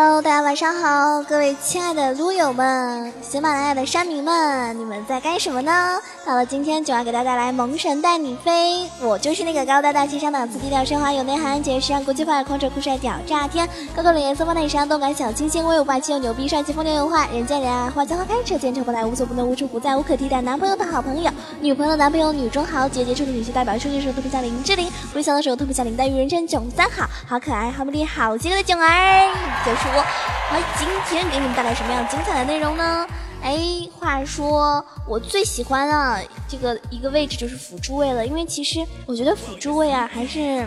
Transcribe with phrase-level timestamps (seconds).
[0.00, 5.98] Hello，大家晚上好，各位亲爱的撸友们，喜马拉雅的山民们，你们在干什么呢？
[6.24, 21.28] 到了今天就要给大家带来《萌神带你飞》，我就是那个高大大气上档次、低调奢华有内涵、简约时尚国际范儿、狂拽酷帅屌炸天、高冷颜色放内时尚动感小清新、威武霸气又牛逼、帅气风流有话、人见人爱、花见花开、车见车爆胎、无所不能、无处不在、无可替代、男朋友的好朋友、
[21.60, 29.28] 女朋友男朋友、女中豪、姐姐处的女性代表、数据手特别像林志玲，微笑的时候特别像林黛玉，人称囧三好，好可爱、好美丽、好邪恶的囧儿，
[29.66, 30.04] 就是我。
[30.52, 33.04] 而今天给你们带来什么样精彩的内容呢？
[33.42, 33.58] 哎，
[33.98, 40.64] 话说我最喜欢的这个一个位置就是辅助位了，因为其实我觉得辅助位啊还是。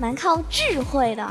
[0.00, 1.22] 蛮靠智慧的，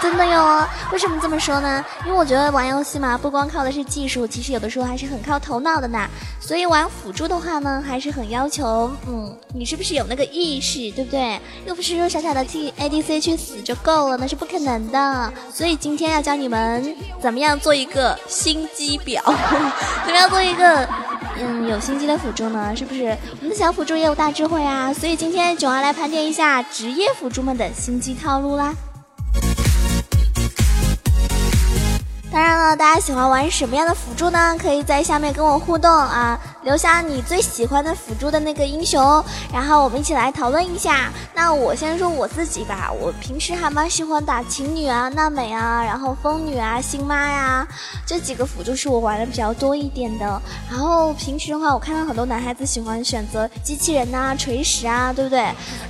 [0.00, 0.66] 真的哟。
[0.92, 1.84] 为什么这么说呢？
[2.04, 6.08] 因为我觉得玩游戏嘛，不光靠的是技术，其实有的时候还是很靠头脑的呢。
[6.40, 11.40] 所以玩辅助的话呢，还是很要求，嗯，你是不是有那个意识，对不对？
[11.66, 15.32] 又不是说傻傻的替 ADC 去死就够了，那是不可能的。
[15.52, 19.20] 所以今天要教你们怎么样做一个心机婊，
[20.04, 20.88] 怎么样做一个。
[21.42, 23.16] 嗯，有心机的辅助呢，是不是？
[23.30, 28.74] 我们的小辅助也有大智慧啊，所以今天囧儿来盘点一下职业辅助们的心机套路啦。
[32.32, 34.56] 当然了，大家喜欢玩什么样的辅助呢？
[34.56, 36.38] 可以在下面跟我互动啊。
[36.62, 41.10] 留下你最喜欢的辅助的那个英雄，然后我们一起来讨论一下。
[41.34, 47.66] 那我先说我自己吧，我平时还蛮喜欢打琴女啊、娜美啊，然后风女啊、星妈呀，
[48.04, 50.42] 这几个辅助是我玩的比较多一点的。
[50.70, 55.42] 然后平时的话，我看到很多男孩子喜欢选择机器人呐、锤石啊，对不对？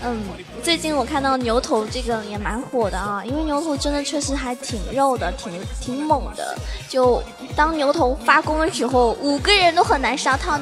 [0.04, 0.22] 嗯，
[0.62, 6.56] 最近我看到牛头这个也蛮火的啊，因为牛头真的确实还挺肉的，挺挺猛的。
[6.88, 7.20] 就
[7.56, 10.59] 当牛头发功的时候，五个人都很难杀他。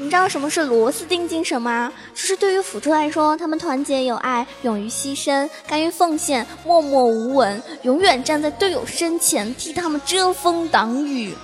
[0.00, 1.92] 你知道什么是螺丝钉精神吗？
[2.14, 11.34] 就是对于辅助来说，他们团结友爱，勇于牺牲，甘于奉献，默默无闻，永远站在队友身前替他们遮风挡雨。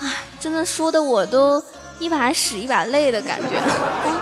[0.00, 1.62] 唉，真的说的我都
[1.98, 4.19] 一把屎一把泪的感觉。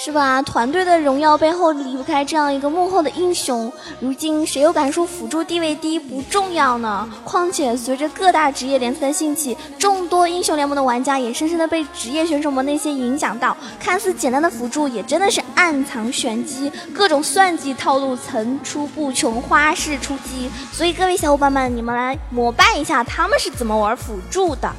[0.00, 0.40] 是吧？
[0.42, 3.70] 团队的荣耀背后离不开这样一个幕后的英雄。
[3.98, 7.06] 如今谁又敢说辅助地位低不重要呢？
[7.24, 13.56] 况且随着各大职业联赛的兴起，众多英雄联盟的玩家也深深的被职业选手们那些影响到。
[13.80, 20.48] 看似简单的辅助，也真的是暗藏玄机，各种算计套路层出不穷，花式出击。
[20.72, 24.72] 所以各位小伙伴们，你们来膜拜一下他们是怎么玩辅助的。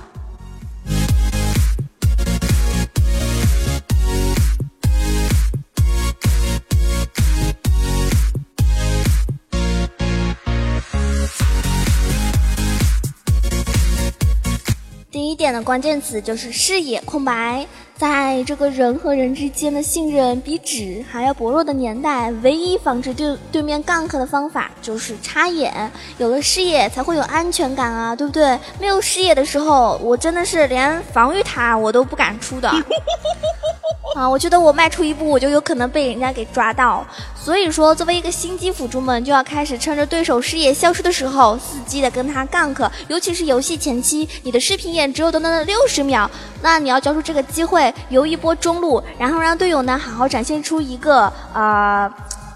[15.39, 25.89] 点的关键词就是视野空白，在这个人和人之间的信任比纸还要薄弱的年代，唯一防止对对面 gank 的方法就是插眼。
[26.17, 28.59] 有了视野才会有安全感啊，对不对？
[28.81, 32.69] 没有视野的时候，我真的是连防御塔我都不敢出的。
[34.15, 37.05] 啊，我觉得我迈出一步，我就有可能被人家给抓到。
[37.35, 42.89] 所以说，作为一个心机辅助们，就要开始趁着对手视野消失的时候，伺机的跟他 gank。
[43.07, 46.29] 尤其是游戏前期，你的视频眼只有短短的六十秒，
[46.61, 52.11] 那你要抓住这个机会，游一波中路，然后让队友呢好好展现出一个呃，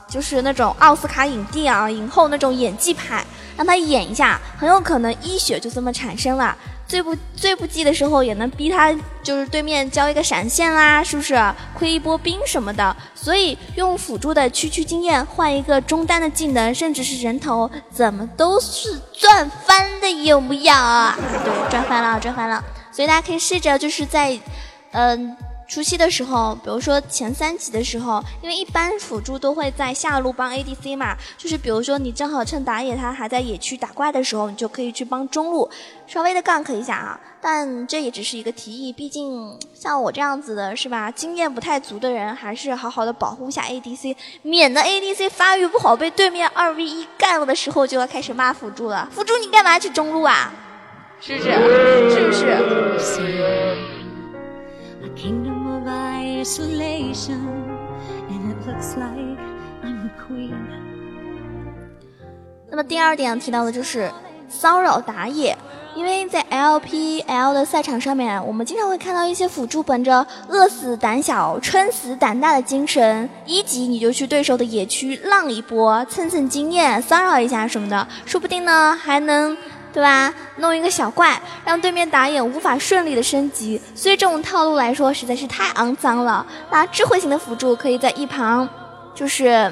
[0.07, 6.55] 就是那种奥斯卡影帝啊、影后那种演技派，让他演一下，很有可能一血就这么产生了。
[6.93, 8.93] 最不最不济的时候，也能逼他
[9.23, 11.35] 就是对面交一个闪现啦，是不是？
[11.73, 12.95] 亏一波兵什么的。
[13.15, 20.63] 所以用辅助的区区经验换一个中单的技能，甚至是人头，怎么都是赚翻的，有没有？
[21.43, 22.63] 对，赚翻了，赚翻了。
[22.91, 24.37] 所以大家可以试着就是在，
[24.91, 25.35] 嗯。
[25.67, 35.69] 初期的时候，比如说前三级的时候，因为一般辅助都会在下路帮 ADC 嘛，就是比如说你正好趁打野他还在野区打怪的时候，你就可以去帮中路
[36.05, 37.19] 稍微的 gank 一下啊。
[37.41, 49.09] 但这也只是一个提议，毕竟像我这样子的是吧，经验不太足的人，还是好好的保护一下 ADC，免得 ADC 发育不好被对面二 v 一干了的时候就要开始骂辅助了。
[49.11, 50.53] 辅助你干嘛去中路啊？
[51.19, 51.51] 是不是？
[52.11, 52.31] 是不
[52.99, 53.92] 是？
[55.03, 57.37] A kingdom of isolation
[58.29, 59.39] and it looks like
[59.83, 60.53] i'm a queen
[62.69, 64.09] 那么第二点提到的就是
[64.49, 65.57] 骚扰打野，
[65.95, 79.57] 因为在 LPL 的赛场上面，我们经常会看到一些辅助本着饿死胆小、撑死胆大的精神，一级你就去对手的野区浪一波，蹭蹭经验，骚扰一下什么的，说不定呢还能。
[79.93, 80.33] 对吧？
[80.57, 86.45] 弄一个小怪，让对面打野无法顺利的升级，所以这种套路来说实在是太肮脏了。
[86.71, 88.67] 那智慧型的辅助可以在一旁，
[89.13, 89.71] 就是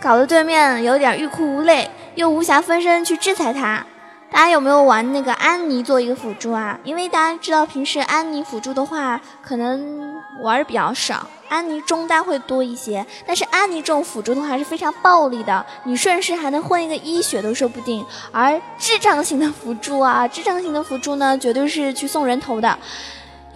[0.00, 3.84] 搞得对面有点欲哭无泪，又无暇分身去制裁他。
[4.30, 6.78] 大家有没有玩那个安妮做一个辅助啊？
[6.84, 13.04] 因为大家知道平时安妮辅助的话，可能玩的比较少，安妮中单会多一些。
[13.26, 18.04] 但是安妮这种辅助的话是非常暴力的，你顺势还能混一个一血都说不定。
[18.30, 22.78] 而智障型的辅助啊，智障型的辅助呢，绝对是去送人头的。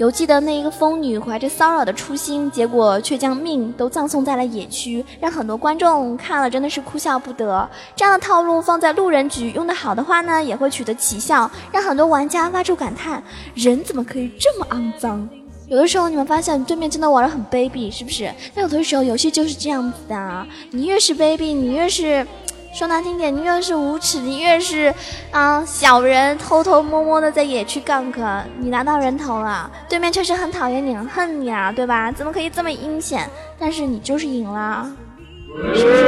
[0.03, 7.71] 犹记得那一个疯女怀着骚扰的初心，结果却将命都葬送在了野区，让很多观众看了真的是哭笑不得。
[7.95, 13.23] 这样的套路放在路人局用得好的话呢，也会取得奇效，让很多玩家发出感叹：
[13.55, 15.29] 人怎么可以这么肮脏？
[15.69, 18.29] 有的时候你们发现对面真的玩的很卑鄙，是不是？
[18.57, 22.27] 那有的时候游戏就是这样子的，你越是卑鄙，你越是。
[22.73, 24.93] 说难听点，你越是无耻，你越是
[25.31, 32.11] 啊小人，偷偷摸摸的在野区 gank，你拿到人头了，对面确实很讨厌你，很恨你啊，对吧？
[32.11, 33.29] 怎么可以这么阴险？
[33.59, 34.91] 但是你就是赢了，
[35.75, 36.05] 是不是？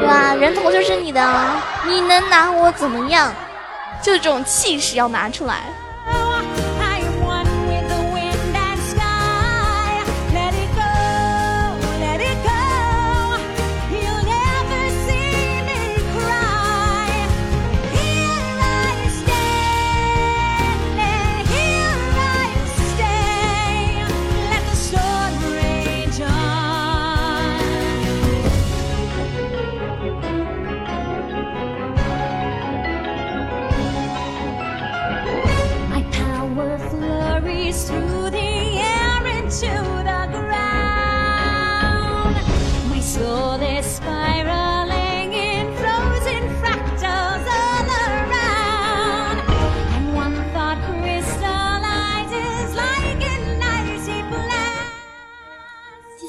[0.00, 0.34] 对吧？
[0.34, 1.24] 人头就是你的，
[1.86, 3.32] 你能拿我怎么样？
[4.02, 5.60] 就这种气势要拿出来。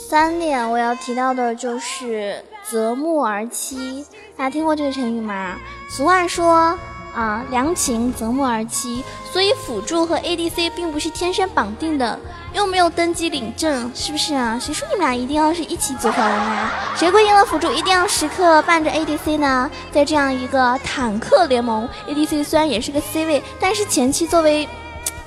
[0.10, 4.04] 三点我要提到的就是择木而栖，
[4.36, 5.56] 大家听过这个成语吗？
[5.88, 6.76] 俗话说
[7.14, 12.20] 啊，良禽择木而栖，所以辅助和 ADC 并不是天生绑定的，
[12.54, 14.58] 又没有登机领证，是不是啊？
[14.60, 16.72] 谁说你们俩一定要是一起组合的呢？
[16.96, 19.70] 谁规定了辅助一定要时刻伴着 ADC 呢？
[19.92, 24.68] 在这样一个坦克联盟，ADC 虽然也是个 C 位，但是前期作为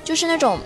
[0.03, 0.59] 就是那种。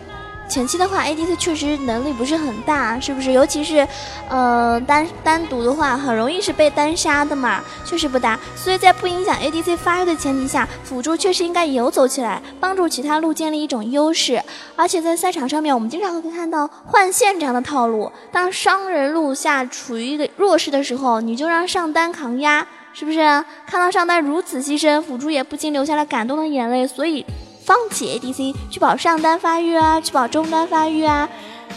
[0.47, 3.33] 前期的话，ADC 确实能力不是很大，是不是？
[3.33, 3.85] 尤其是，
[4.29, 8.39] 呃，单单独的话，很容易是被单杀的嘛，确实不大。
[8.55, 14.41] 所以在不影响 ADC 发育的前提下，辅助确实应该游走起来，帮助其他路建立一种优势。
[14.75, 23.19] 而且在赛场上面，我们经常会看到换线这样的套路：当双人路下处于一个弱势的时候，你就让上单扛压，是不是？
[23.67, 26.87] 看到上单如此牺牲，辅助也不禁流下了感动的眼泪。
[26.87, 27.25] 所以。
[27.67, 31.27] 放弃 ADC 去保上单发育啊，去保中单发育啊。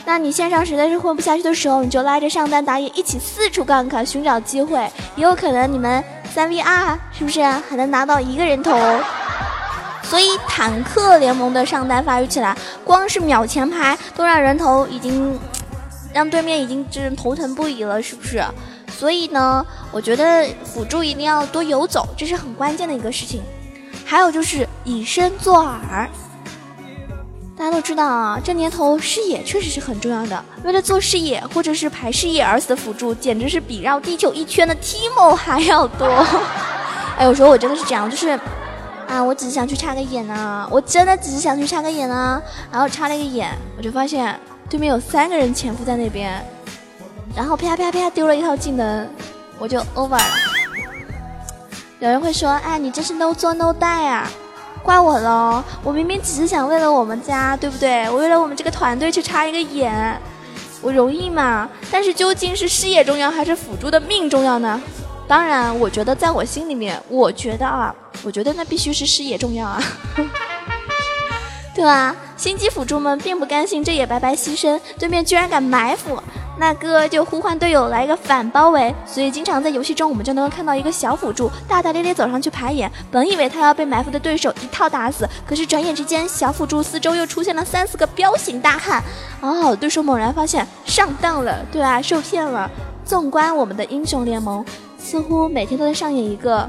[0.04, 4.78] 那你线上实在是混不下去的时候，你就拉着上单打野一起四处 gank，寻找机会，
[5.16, 6.02] 也有可能你们
[6.32, 8.78] 三 v 二，是不是还能拿到一个人头？
[10.04, 15.36] 所以坦克联盟的上单发育起来，光是秒前排都让人头已经
[16.14, 18.40] 让对面已经真头疼不已了，是不是？
[18.96, 23.42] 所以呢，我觉得辅助一定要多游走，这是很关键的一个事情。
[24.10, 26.08] 还有就是以身作饵，
[27.56, 30.44] 大家都知道啊，这年头视野确实是很重要的。
[30.64, 36.08] 为了做视野或者是排视野而死的辅助，简直是比绕地球一圈的 Timo 还要多。
[37.18, 38.30] 哎，有时候我真的是这样，就是
[39.06, 44.36] 啊，我只是想去插个眼啊，我真的只是想去插个眼啊，然后插了一个眼，我就发现
[44.68, 46.44] 对面有三个人潜伏在那边，
[47.36, 49.08] 然后啪啪啪丢了一套技能，
[49.56, 50.49] 我就 over 了。
[52.00, 54.26] 有人会说：“哎，你这是 no 做 no die 啊，
[54.82, 55.62] 怪我喽！
[55.84, 58.08] 我明明只是想为了我们家，对不对？
[58.08, 60.18] 我为了我们这个团队去插一个眼，
[60.80, 61.68] 我容易吗？
[61.90, 64.80] 但是究竟是视野重要还是辅助的命重要呢？
[65.28, 69.82] 当然，我觉得在我心里面，我觉得啊，我觉得那必须是视野重要啊，
[71.76, 72.16] 对吧？
[72.34, 76.18] 心机辅助们并不甘心这也白白牺牲，对面居然敢埋伏。”
[76.60, 89.02] 那哥就呼唤队友来一个反包围，所以经常在游戏中我们就能够看到一个小辅助大大咧咧走上去排眼，本以为他要被埋伏的对手一套打死，可是转眼之间小辅助四周又出现了三四个彪形大汉，
[89.40, 92.70] 哦，对手猛然发现上当了，对啊，受骗了。
[93.06, 94.62] 纵观我们的英雄联盟，
[94.98, 96.68] 似乎每天都在上演一个，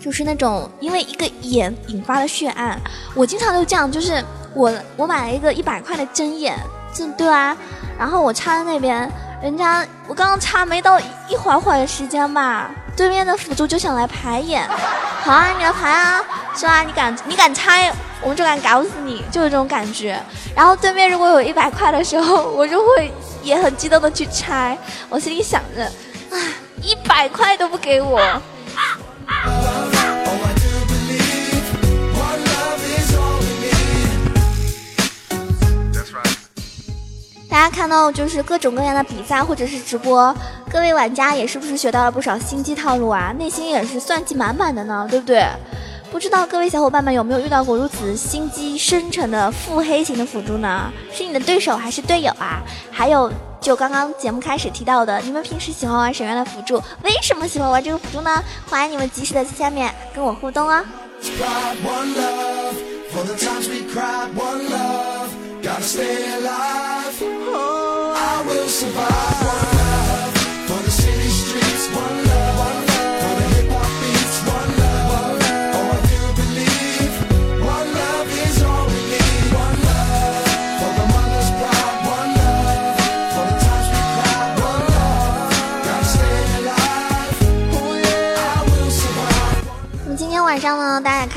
[0.00, 2.80] 就是那种因为一个眼引发的血案。
[3.16, 4.22] 我经常就这样，就是
[4.54, 6.56] 我我买了一个一百块的针眼，
[6.94, 7.56] 这对啊。
[7.98, 9.10] 然后我插在那边，
[9.42, 14.68] 人家我刚刚插没到一会儿会的时间吧，对面的辅助就想来排眼，
[15.22, 16.20] 好啊，你来排啊，
[16.56, 16.82] 是吧？
[16.82, 17.72] 你敢你敢插，
[18.20, 20.20] 我们就敢搞死你，就是这种感觉。
[20.54, 24.76] 然后对面如果有一百块的时候，我就会也很激动的去拆，
[25.08, 26.38] 我心里想着，啊，
[26.80, 28.20] 一百块都不给我。
[37.52, 40.34] 大家看到就是各种各样的比赛或者是直播，
[40.70, 43.30] 各位玩家也是不是学到了不少心机套路啊？
[43.38, 45.44] 内心也是算计满满的呢，对不对？
[46.10, 50.90] 不知道各位小伙伴们有没有遇到过如此心机深沉的腹黑型的辅助呢？
[51.12, 52.62] 是你的对手还是队友啊？
[52.90, 53.30] 还有
[53.60, 56.82] 就刚刚节目开始提到的，你们平时喜欢玩什么样的辅助？
[57.02, 58.42] 为什么喜欢玩这个辅助呢？
[58.66, 60.82] 欢迎你们及时的在下面跟我互动哦。
[65.72, 67.22] Gotta stay alive.
[67.22, 69.71] I will survive.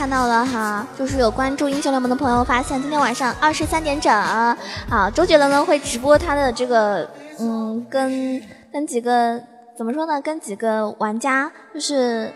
[0.06, 4.56] 看到了哈，就是有关注英雄联盟的朋友发现，今天晚上二十三点整，啊，
[5.10, 7.10] 周杰伦呢会直播他的这个，
[7.40, 8.40] 嗯，跟
[8.72, 9.42] 跟几个
[9.76, 12.32] 怎么说呢，跟几个玩家，就是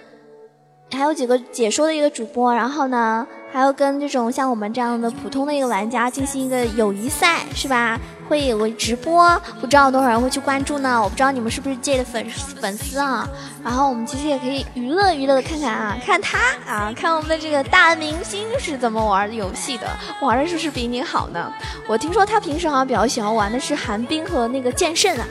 [0.89, 3.27] 还有几个解说的一个主播，然后呢。
[3.51, 7.99] 还要跟这种像我们这样的普通的一个玩家进行一个友谊赛，是吧？
[8.27, 11.01] 会有个直播，不知道多少人会去关注呢？
[11.01, 12.23] 我不知道你们是不是借的粉
[12.61, 13.27] 粉丝啊？
[13.63, 16.37] 然后我们其实也可以娱乐娱乐的看看啊，看他
[16.67, 19.87] 啊，看我们的这个大明星是怎么玩游戏的，
[20.21, 21.51] 玩的是不是比你好呢？
[21.87, 25.25] 我听说他平时好像比较喜欢玩的是寒冰和那个剑圣啊。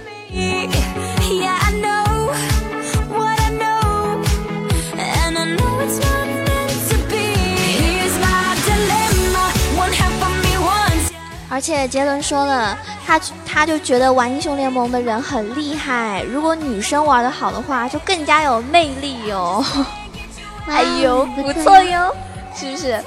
[11.50, 12.76] 而且杰伦说了，
[13.06, 19.64] 他他就觉得玩英雄联盟的人很厉害，如果女生玩的好的话，就更加有魅力哟。
[20.68, 22.14] 哎呦，不错哟，
[22.54, 23.02] 是不是？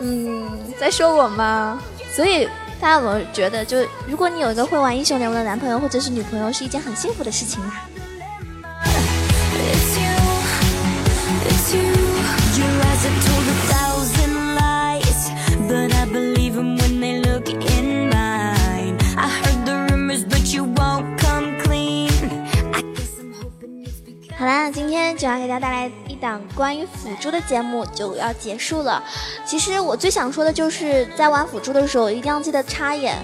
[0.00, 0.48] 嗯，
[0.80, 1.78] 在说我吗？
[2.14, 2.48] 所以
[2.80, 3.76] 大家有没有觉得，就
[4.08, 7.84] 如果你有一个会玩英雄联盟的男朋友或者是女朋友，是一件很幸福的事情啊？
[24.44, 29.02] 好啦，今天就要给大家带来一档关于辅助的节目，就要结束了。
[29.42, 33.16] 其实我最想说的就是在玩辅助的时候一定要记得插眼。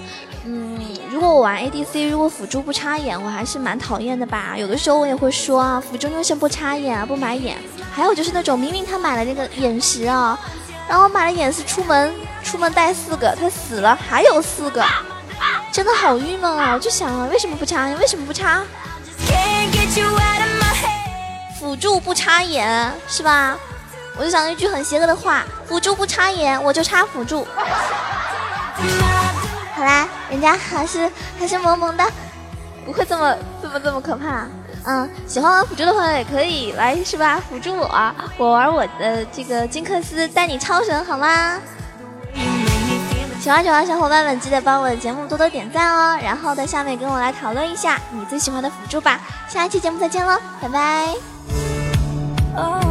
[0.47, 4.55] 嗯，如果我玩 ADC，如果辅助不插眼，我还是蛮讨厌的吧。
[4.57, 7.59] 有的时候我也会说啊，辅助为什么不插眼啊，不买眼？
[7.93, 10.41] 还有就是那种明明他买了那个眼石啊，
[10.89, 14.83] 然后买了眼石出门，出门带四个，他死了还有四个，
[15.71, 16.73] 真的好郁闷啊！
[16.73, 17.89] 我就想啊，为什么不插？
[17.89, 18.65] 你为什么不插？
[21.61, 23.55] 辅助不插眼是吧？
[24.17, 27.47] 我就想一句很邪恶的话：辅助不插眼，我就插辅助。
[29.77, 32.05] 好啦，人家还是还是萌萌的，
[32.87, 34.47] 不会这么这么这么可怕。
[34.87, 37.39] 嗯，喜欢玩辅助的朋友也可以来是吧？
[37.49, 41.61] 辅助我，我玩我的这个金克斯带你超神好吗？
[43.39, 49.21] 喜欢喜欢小伙伴们记得帮我的节目多多点赞哦，然后在下面跟我来讨论一下你最喜欢的辅助吧。
[49.49, 51.30] 下一期节目再见喽，拜拜。
[52.53, 52.90] Oh